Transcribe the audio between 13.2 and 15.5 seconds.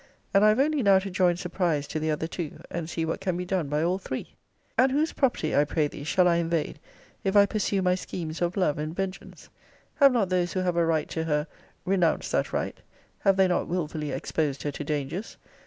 they not wilfully exposed her to dangers?